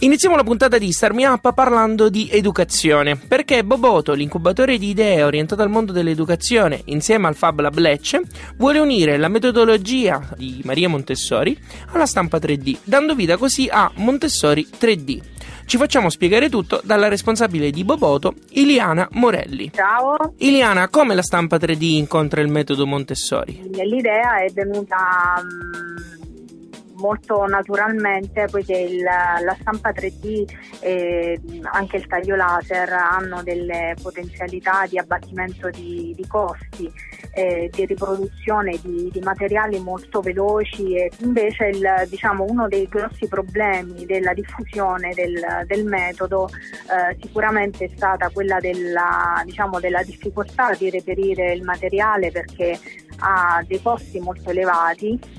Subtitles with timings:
[0.00, 5.22] Iniziamo la puntata di Star Me Up parlando di educazione, perché Boboto, l'incubatore di idee
[5.22, 8.20] orientato al mondo dell'educazione, insieme al Fab Lab Lecce,
[8.58, 11.58] vuole unire la metodologia di Maria Montessori
[11.92, 15.20] alla stampa 3D, dando vita così a Montessori 3D.
[15.64, 19.72] Ci facciamo spiegare tutto dalla responsabile di Boboto, Iliana Morelli.
[19.72, 23.62] Ciao, Iliana, come la stampa 3D incontra il metodo Montessori?
[23.72, 26.25] l'idea è venuta mm,
[26.96, 30.44] molto naturalmente poiché il- la stampa 3D
[30.80, 31.40] e
[31.72, 36.90] anche il taglio laser hanno delle potenzialità di abbattimento di, di costi
[37.32, 43.28] e di riproduzione di, di materiali molto veloci e invece il, diciamo, uno dei grossi
[43.28, 50.72] problemi della diffusione del, del metodo eh, sicuramente è stata quella della, diciamo, della difficoltà
[50.78, 52.78] di reperire il materiale perché
[53.18, 55.35] ha dei costi molto elevati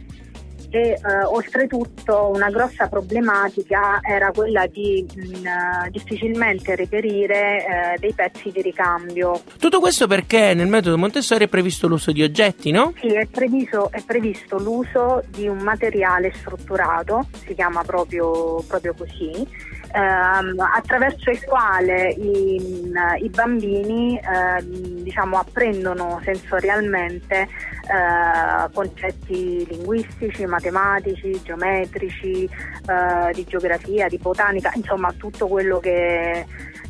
[0.69, 7.65] e eh, oltretutto una grossa problematica era quella di mh, eh, difficilmente reperire
[7.95, 9.41] eh, dei pezzi di ricambio.
[9.59, 12.93] Tutto questo perché nel metodo Montessori è previsto l'uso di oggetti, no?
[12.99, 19.47] Sì, è previsto, è previsto l'uso di un materiale strutturato, si chiama proprio, proprio così,
[19.91, 27.47] ehm, attraverso il quale i, i bambini ehm, diciamo, apprendono sensorialmente
[27.87, 36.45] eh, concetti linguistici, matematici, geometrici, eh, di geografia, di botanica, insomma tutto quello che,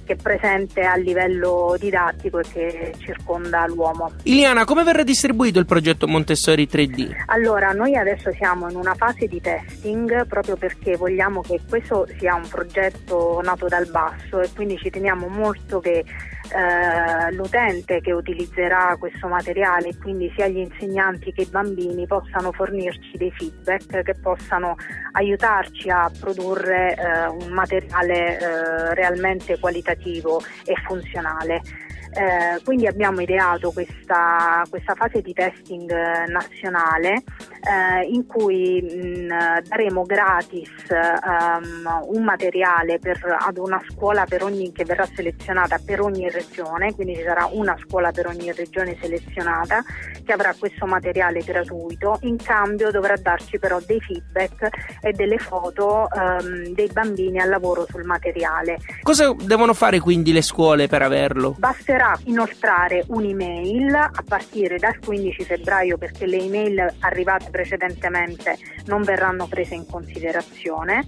[0.08, 4.12] che è presente a livello didattico e che circonda l'uomo.
[4.24, 7.26] Iliana, come verrà distribuito il progetto Montessori 3D?
[7.26, 12.36] Allora, noi adesso siamo in una fase di testing proprio perché vogliamo che questo sia
[12.36, 16.06] un progetto nato dal basso e quindi ci teniamo molto che
[16.52, 23.18] eh, l'utente che utilizzerà questo materiale, quindi sia gli insegnanti che i bambini, possano fornirci
[23.18, 24.76] dei feedback che possano
[25.14, 31.62] aiutarci a produrre eh, un materiale eh, realmente qualitativo e funzionale.
[32.10, 37.24] Eh, quindi abbiamo ideato questa, questa fase di testing eh, nazionale
[37.62, 44.72] eh, in cui mh, daremo gratis ehm, un materiale per, ad una scuola per ogni,
[44.72, 49.84] che verrà selezionata per ogni regione, quindi ci sarà una scuola per ogni regione selezionata
[50.24, 54.70] che avrà questo materiale gratuito, in cambio dovrà darci però dei feedback
[55.02, 58.78] e delle foto ehm, dei bambini al lavoro sul materiale.
[59.04, 61.56] Cosa devono fare quindi le scuole per averlo?
[61.58, 69.48] Basterà inoltrare un'email a partire dal 15 febbraio perché le email arrivate precedentemente non verranno
[69.48, 71.04] prese in considerazione.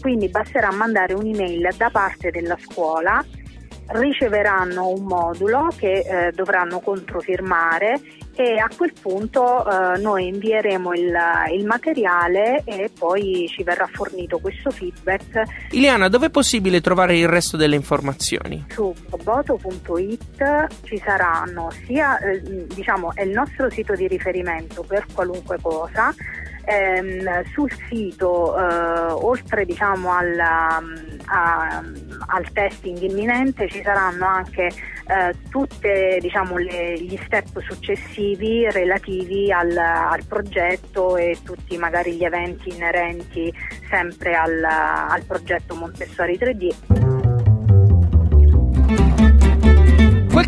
[0.00, 3.24] Quindi basterà mandare un'email da parte della scuola,
[3.88, 8.00] riceveranno un modulo che eh, dovranno controfirmare
[8.38, 11.12] e a quel punto eh, noi invieremo il,
[11.56, 17.26] il materiale e poi ci verrà fornito questo feedback Iliana, dove è possibile trovare il
[17.26, 18.66] resto delle informazioni?
[18.68, 25.58] su boboto.it ci saranno sia, eh, diciamo, è il nostro sito di riferimento per qualunque
[25.60, 26.14] cosa.
[26.70, 30.82] Ehm, sul sito, eh, oltre diciamo, alla-
[31.24, 31.82] a-
[32.26, 34.66] al testing imminente, ci saranno anche
[35.10, 43.50] eh, tutti gli step successivi relativi al, al progetto e tutti magari gli eventi inerenti
[43.88, 47.07] sempre al, al progetto Montessori 3D.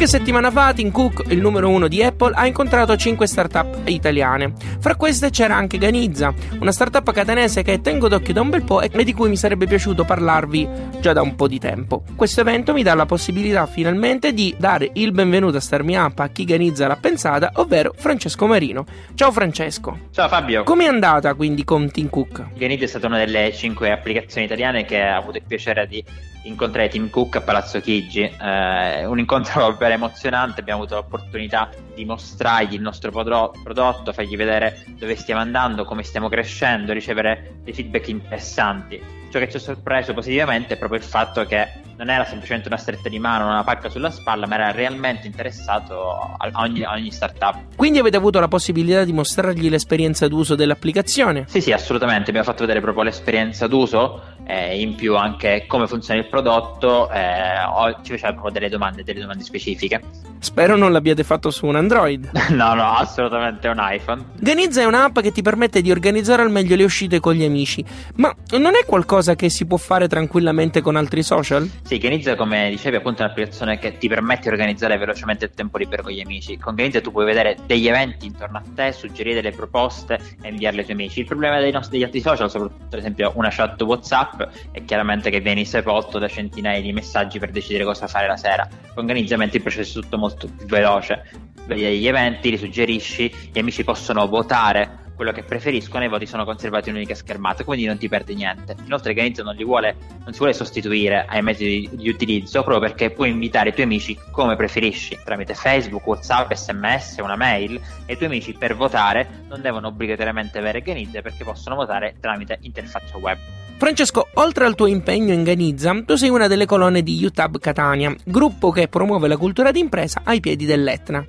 [0.00, 4.54] Qualche settimana fa Tim Cook, il numero uno di Apple, ha incontrato 5 startup italiane.
[4.78, 8.80] Fra queste c'era anche Ganizza, una startup catanese che tengo d'occhio da un bel po'
[8.80, 10.66] e di cui mi sarebbe piaciuto parlarvi
[11.00, 12.02] già da un po' di tempo.
[12.16, 16.28] Questo evento mi dà la possibilità finalmente di dare il benvenuto a Starmi Up a
[16.30, 18.86] chi Ganizza l'ha pensata, ovvero Francesco Marino.
[19.14, 20.06] Ciao Francesco.
[20.12, 20.62] Ciao Fabio.
[20.62, 22.54] Com'è andata quindi con Tim Cook?
[22.54, 26.02] Ganit è stata una delle cinque applicazioni italiane che ha avuto il piacere di
[26.42, 28.22] incontrare Tim Cook a Palazzo Chigi.
[28.22, 34.36] Eh, un incontro davvero emozionante, abbiamo avuto l'opportunità di mostrargli il nostro podro- prodotto, fargli
[34.36, 39.18] vedere dove stiamo andando, come stiamo crescendo, ricevere dei feedback interessanti.
[39.30, 42.78] Ciò che ci ha sorpreso positivamente è proprio il fatto che non era semplicemente una
[42.78, 47.10] stretta di mano, una pacca sulla spalla, ma era realmente interessato a ogni, a ogni
[47.10, 47.76] startup.
[47.76, 51.44] Quindi avete avuto la possibilità di mostrargli l'esperienza d'uso dell'applicazione?
[51.46, 52.30] Sì, sì, assolutamente.
[52.30, 57.96] Abbiamo fatto vedere proprio l'esperienza d'uso, eh, in più anche come funziona il prodotto, eh,
[58.02, 60.00] ci faceva proprio delle domande, delle domande specifiche.
[60.40, 62.30] Spero non l'abbiate fatto su un Android.
[62.50, 64.24] no, no, assolutamente un iPhone.
[64.38, 67.84] Ganizza è un'app che ti permette di organizzare al meglio le uscite con gli amici,
[68.16, 71.70] ma non è qualcosa che si può fare tranquillamente con altri social?
[71.82, 75.76] Sì, Ganizza, come dicevi, appunto è un'applicazione che ti permette di organizzare velocemente il tempo
[75.76, 76.56] libero con gli amici.
[76.56, 80.80] Con Ganizza tu puoi vedere degli eventi intorno a te, suggerire delle proposte e inviarle
[80.80, 81.20] ai tuoi amici.
[81.20, 84.40] Il problema dei nostri, degli altri social, soprattutto ad esempio una chat WhatsApp,
[84.72, 88.66] è chiaramente che vieni sepolto da centinaia di messaggi per decidere cosa fare la sera.
[88.94, 91.24] Con Ganizza il processo è tutto molto più veloce.
[91.66, 96.24] Vedi gli eventi, li suggerisci, gli amici possono votare quello che preferiscono e i voti
[96.24, 98.74] sono conservati in un'unica schermata, quindi non ti perdi niente.
[98.86, 99.94] Inoltre Ganizza non, vuole,
[100.24, 104.18] non si vuole sostituire ai metodi di utilizzo proprio perché puoi invitare i tuoi amici
[104.30, 109.60] come preferisci, tramite Facebook, Whatsapp, SMS, una mail, e i tuoi amici per votare non
[109.60, 113.38] devono obbligatoriamente avere Ganizza perché possono votare tramite interfaccia web.
[113.80, 118.14] Francesco, oltre al tuo impegno in Ganizza, tu sei una delle colonne di UTAB Catania,
[118.26, 121.24] gruppo che promuove la cultura d'impresa ai piedi dell'Etna.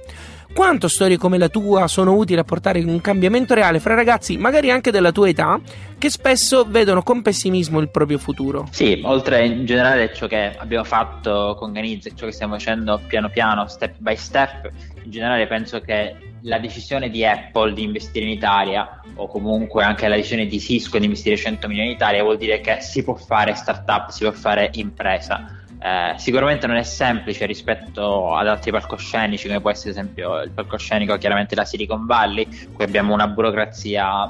[0.54, 4.70] Quanto storie come la tua sono utili a portare un cambiamento reale fra ragazzi, magari
[4.70, 5.60] anche della tua età,
[5.98, 8.68] che spesso vedono con pessimismo il proprio futuro?
[8.70, 13.00] Sì, oltre in generale ciò che abbiamo fatto con Ganizza e ciò che stiamo facendo
[13.08, 14.70] piano piano, step by step,
[15.04, 20.08] in generale penso che la decisione di Apple di investire in Italia o comunque anche
[20.10, 23.16] la decisione di Cisco di investire 100 milioni in Italia vuol dire che si può
[23.16, 29.48] fare startup, si può fare impresa eh, sicuramente non è semplice rispetto ad altri palcoscenici,
[29.48, 34.30] come può essere ad esempio il palcoscenico chiaramente la Silicon Valley, qui abbiamo una burocrazia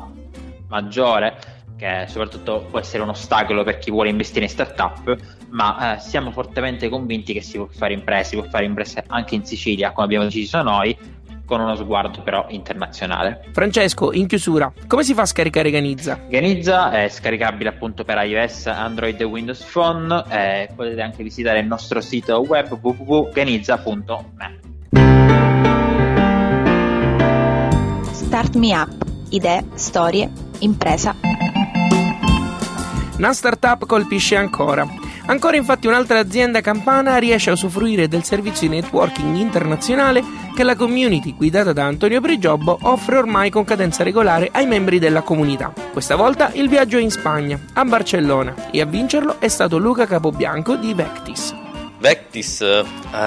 [0.67, 5.17] maggiore che soprattutto può essere un ostacolo per chi vuole investire in startup,
[5.49, 9.35] ma eh, siamo fortemente convinti che si può fare imprese, si può fare imprese anche
[9.35, 10.95] in Sicilia, come abbiamo deciso noi,
[11.51, 13.49] con uno sguardo però internazionale.
[13.51, 16.17] Francesco, in chiusura, come si fa a scaricare Ganizza?
[16.29, 21.67] Ganizza è scaricabile appunto per iOS, Android e Windows Phone e potete anche visitare il
[21.67, 24.59] nostro sito web www.ganizza.me.
[28.13, 31.13] Start Me Up, idee, storie, impresa.
[33.17, 35.00] Una startup colpisce ancora.
[35.25, 40.23] Ancora infatti un'altra azienda campana riesce a usufruire del servizio di networking internazionale
[40.55, 45.21] che la community guidata da Antonio Prigiobbo offre ormai con cadenza regolare ai membri della
[45.21, 45.73] comunità.
[45.91, 50.05] Questa volta il viaggio è in Spagna, a Barcellona, e a vincerlo è stato Luca
[50.05, 51.55] Capobianco di Vectis.
[51.99, 52.83] Vectis eh,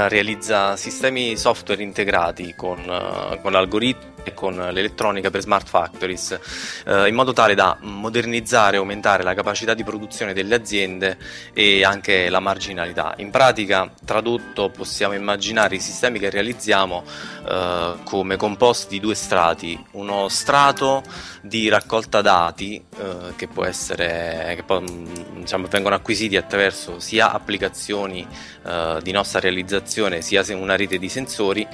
[0.08, 6.38] realizza sistemi software integrati con, uh, con algoritmi e con l'elettronica per smart factories
[6.87, 11.17] eh, in modo tale da modernizzare e aumentare la capacità di produzione delle aziende
[11.53, 13.15] e anche la marginalità.
[13.19, 17.05] In pratica, tradotto, possiamo immaginare i sistemi che realizziamo
[17.47, 21.03] eh, come composti di due strati, uno strato
[21.43, 27.32] di raccolta dati eh, che può essere che poi, mm, diciamo, vengono acquisiti attraverso sia
[27.32, 28.26] applicazioni
[28.67, 31.67] eh, di nostra realizzazione sia una rete di sensori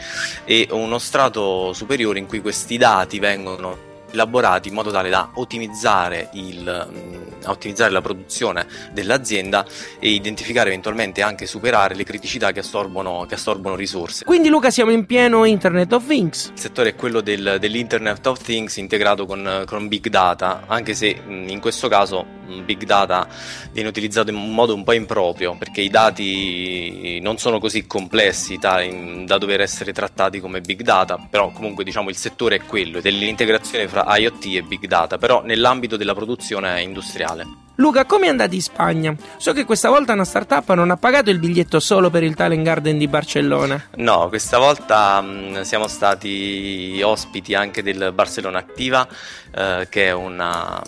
[0.45, 6.31] e uno strato superiore in cui questi dati vengono elaborati in modo tale da ottimizzare,
[6.33, 9.65] il, mm, ottimizzare, la produzione dell'azienda
[9.99, 14.25] e identificare eventualmente anche superare le criticità che assorbono, che assorbono risorse.
[14.25, 16.51] Quindi Luca siamo in pieno Internet of Things.
[16.55, 21.21] Il settore è quello del, dell'Internet of Things integrato con, con, Big Data, anche se
[21.27, 23.27] mm, in questo caso mm, Big Data
[23.73, 28.57] viene utilizzato in un modo un po' improprio perché i dati non sono così complessi
[28.57, 28.83] da,
[29.25, 33.89] da dover essere trattati come Big Data, però comunque diciamo il settore è quello dell'integrazione
[33.89, 37.69] fra tra IoT e Big Data, però nell'ambito della produzione industriale.
[37.77, 39.15] Luca, come andate in Spagna?
[39.39, 42.63] So che questa volta una startup non ha pagato il biglietto solo per il Talent
[42.63, 43.83] Garden di Barcellona.
[43.97, 49.09] No, questa volta mh, siamo stati ospiti anche del Barcellona Activa,
[49.55, 50.83] eh, che è una,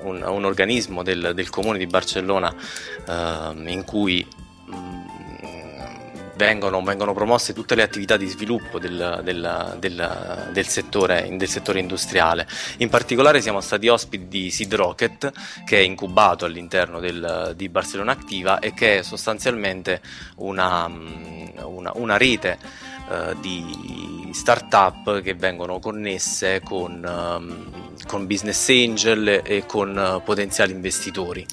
[0.00, 2.54] un, un, organismo del, del, comune di Barcellona
[3.06, 4.26] eh, in cui
[6.40, 11.80] vengono, vengono, promosse tutte le attività di sviluppo del, del, del, del, settore, del, settore,
[11.80, 12.46] industriale.
[12.78, 15.30] In particolare siamo stati ospiti di Seed Rocket,
[15.66, 16.98] che è incubato all'interno
[17.52, 20.00] di Barcellona Activa e che è sostanzialmente
[20.36, 20.90] una,
[21.62, 22.56] una, una rete
[23.08, 30.72] uh, di startup che vengono connesse con, um, con business angel e con uh, potenziali
[30.72, 31.46] investitori.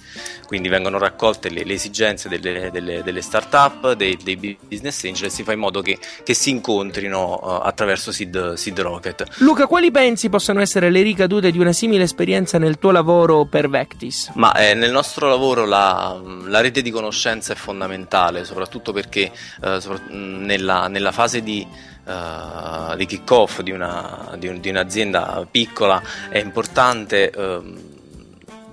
[0.45, 5.29] Quindi vengono raccolte le, le esigenze delle, delle, delle start-up, dei, dei, business angel e
[5.29, 9.25] si fa in modo che, che si incontrino uh, attraverso Seed, Seed, Rocket.
[9.39, 13.69] Luca, quali pensi possano essere le ricadute di una simile esperienza nel tuo lavoro per
[13.69, 14.31] Vectis?
[14.35, 19.31] Ma eh, nel nostro lavoro la, la, rete di conoscenza è fondamentale, soprattutto perché
[19.61, 19.79] eh,
[20.09, 21.67] nella, nella fase di
[22.07, 27.95] uh, di kick off di, una, di, un, di, un'azienda piccola è importante, uh,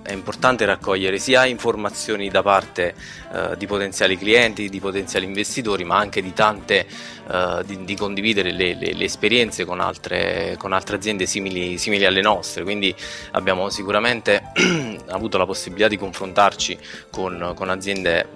[0.01, 2.95] è importante raccogliere sia informazioni da parte
[3.31, 6.85] uh, di potenziali clienti, di potenziali investitori, ma anche di tante
[7.27, 12.05] eh, di, di, condividere le, le, le esperienze con altre, con altre aziende simili, simili,
[12.05, 12.61] alle nostre.
[12.61, 12.93] Quindi
[13.31, 14.51] abbiamo sicuramente
[15.09, 16.77] avuto la possibilità di confrontarci
[17.09, 18.27] con, con aziende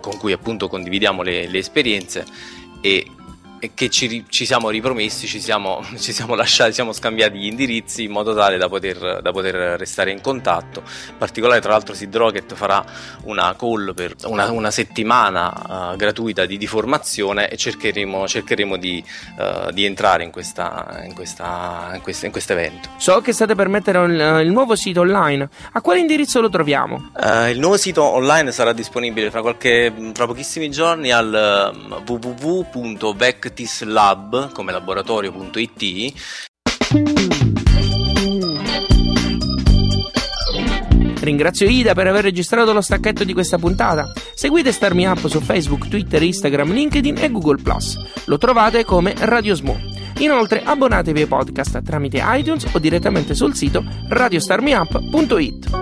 [0.00, 2.24] con cui appunto condividiamo le, le esperienze
[2.80, 3.06] e
[3.74, 8.10] che ci, ci, siamo ripromessi, ci siamo, ci siamo lasciati, siamo scambiati gli indirizzi in
[8.10, 10.82] modo tale da poter, da poter restare in contatto.
[11.08, 12.84] In particolare, tra l'altro, Sid Rocket farà
[13.24, 19.04] una call per una, una settimana uh, gratuita di, di, formazione e cercheremo, cercheremo di,
[19.38, 20.52] uh, di, entrare in questo
[21.04, 22.88] in questa, in questa, in evento.
[22.96, 25.48] So che state per mettere il, il, nuovo sito online.
[25.72, 27.10] A quale indirizzo lo troviamo?
[27.14, 32.02] Uh, il nuovo sito online sarà disponibile fra, qualche, fra pochissimi giorni al um,
[33.52, 36.12] www.vec practicelab come laboratorio.it
[41.20, 44.10] Ringrazio Ida per aver registrato lo stacchetto di questa puntata.
[44.34, 47.60] Seguite Starmi Up su Facebook, Twitter, Instagram, LinkedIn e Google
[48.24, 49.78] Lo trovate come Radio Smo.
[50.18, 55.81] Inoltre abbonatevi ai podcast tramite iTunes o direttamente sul sito radiostarmiup.it.